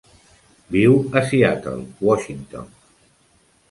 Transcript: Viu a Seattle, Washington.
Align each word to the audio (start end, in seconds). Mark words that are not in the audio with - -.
Viu 0.75 0.95
a 1.21 1.23
Seattle, 1.33 1.87
Washington. 2.09 2.77